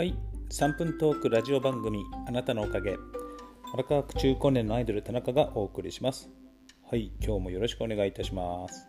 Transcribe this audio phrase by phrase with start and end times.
[0.00, 0.14] はい。
[0.48, 2.96] 3分トークラジオ番組あなたのおかげ。
[3.74, 6.30] 荒川区中高年のアイドル田中がお送りします。
[6.90, 7.12] はい。
[7.22, 8.88] 今日もよろしくお願いいたします、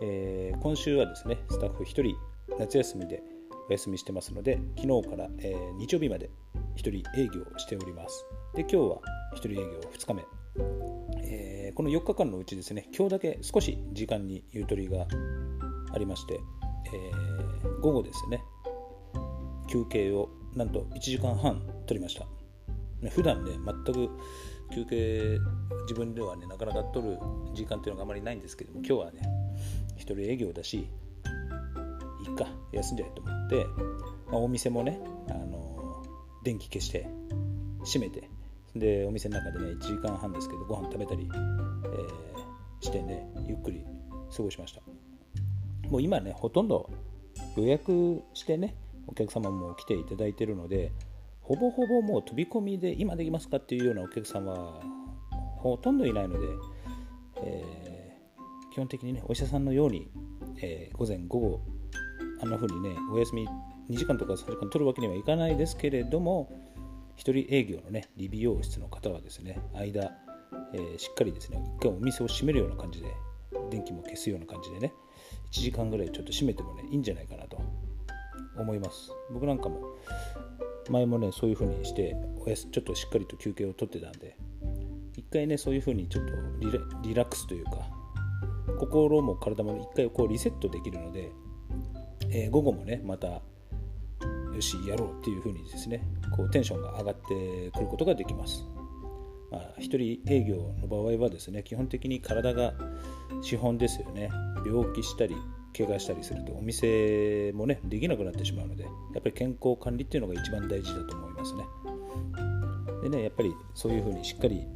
[0.00, 2.14] えー今週はですねスタッフ1人
[2.60, 3.24] 夏休みで
[3.68, 6.30] お休みしてますので昨日から、えー日曜日まで
[6.76, 8.24] 1人営業しております。
[8.54, 8.82] で今日は
[9.34, 10.22] 1人営業2日目。
[11.24, 15.08] えーこの4日間のうちですね今日だけ少し時間にゆとりが
[15.92, 16.38] ありまして、
[16.94, 18.44] えー午後ですね
[19.70, 22.26] 休憩をなんと1時間半取りました。
[23.02, 23.52] ね普段ね
[23.84, 24.10] 全く
[24.74, 25.38] 休憩
[25.82, 27.18] 自分ではねなかなか取る
[27.54, 29.22] 時間っていうのがあまりないんですけども今日はね
[29.96, 30.80] 一人営業だしい
[32.24, 33.66] いか休んじゃえと思って、
[34.30, 36.04] まあお店もね、あの
[36.44, 37.08] 電気消して
[37.84, 38.28] 閉めて
[38.76, 42.30] でお店の中でね1時間半ですけどご飯食べたり、えー
[42.80, 43.84] してねゆっくり
[44.34, 44.80] 過ごしました。
[45.88, 46.88] もう今ねほとんど
[47.56, 48.74] 予約してね
[49.10, 50.92] お客様も来ていただいているので
[51.40, 54.80] ほぼほぼもう飛び込みで今できますかっていうようなお客様は
[55.56, 56.46] ほとんどいないので、
[57.42, 57.90] えー
[58.72, 60.08] 基本的にねお医者さんのように、
[60.62, 61.60] えー午前午後
[62.40, 63.48] あんな風にねお休み
[63.90, 66.48] 2時間とか3時間取るわけにはいかないですけれども
[67.16, 70.12] 一人営業のね理美容室の方はですね間、
[70.72, 73.08] えーしっかりですね一回お店を閉めるような感じで
[73.70, 74.92] 電気も消すような感じでね
[75.50, 77.60] 1時間ぐらいちょっと閉めてもねいいんじゃないかなと。
[78.62, 79.10] 思います。
[79.32, 79.80] 僕なんかも
[80.90, 84.36] 前もねそういう風にしておやすちょっとしっかりと休憩を取ってたんで
[85.16, 87.72] 一回ねそういう風にちょっとリラリラックスというか
[88.78, 91.30] 心も体も一回こうリセットできるので、
[92.30, 93.42] えー午後もねまたよ
[94.60, 96.02] しやろうっていう風にですね
[96.36, 98.64] こうテンションが上がってくることができます。
[99.50, 102.72] まあ、一人営業の場合はですね基本的に体が
[103.42, 104.30] 資本ですよね。
[104.64, 105.34] 病気したり
[105.76, 111.64] 怪我したりするとお店もねできなくなってしまうのでやっぱり健康管理っていうのが一番大事だと思いますね。
[113.02, 114.66] でねやっぱりそういうふうにしっかり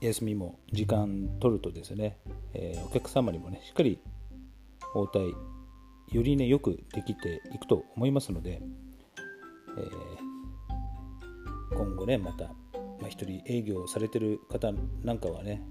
[0.00, 2.18] 休みも時間取るとですね、
[2.52, 3.98] えーお客様にもねしっかり
[4.94, 5.34] 応対
[6.12, 8.60] よりねよくできていくと思いますので、
[9.78, 10.34] えー
[11.76, 12.52] 今後ねまた、
[13.04, 14.72] まあ、一人営業されてる方
[15.02, 15.62] なんかはね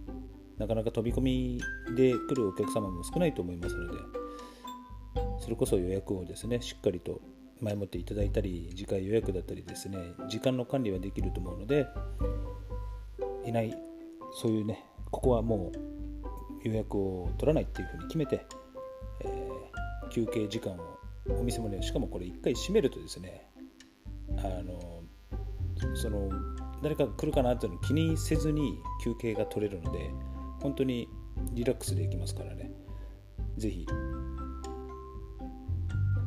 [0.60, 1.62] なかなか飛び込み
[1.96, 3.98] で来るお客様も少ないと思いますので
[5.40, 7.22] それこそ予約をですねしっかりと
[7.60, 9.98] 前もっていただいたり次回予約だったりですね
[10.30, 11.88] 時間の管理はできると思うので
[13.46, 13.76] いない
[14.40, 15.72] そういうねここはも
[16.64, 18.46] う予約を取らないっていうふうに決めて、
[19.22, 19.54] えー
[20.14, 21.00] 休憩時間を
[21.40, 23.50] お店もねしかもこれ1回閉めるとですね
[24.38, 25.02] あの
[25.96, 26.30] その
[26.84, 30.12] 誰か来るかなっていうのを気にせずに休憩が取れるので
[30.62, 31.08] 本当に
[31.54, 32.72] リラックスできますからね。
[33.58, 33.88] ぜひ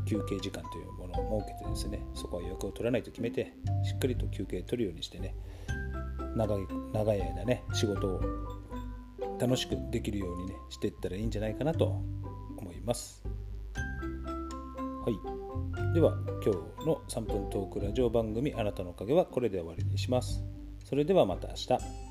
[0.06, 3.52] 休憩時間というものを設けてですねそこは予約を取らないと決めて
[3.84, 5.34] しっかりと休憩取るようにしてね
[6.36, 8.20] 長い長い間ね仕事を
[9.40, 11.86] 楽しくできるようにねしていったらいいんじゃないかなと
[12.56, 13.24] 思います。
[15.04, 15.94] はい。
[15.94, 20.45] では今日の3分トークラジオ番組あなたのおかげはこれで終わりにします。
[20.88, 22.05] それではまた明日。